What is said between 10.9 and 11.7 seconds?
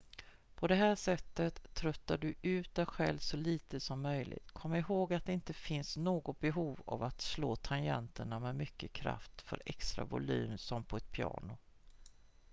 ett piano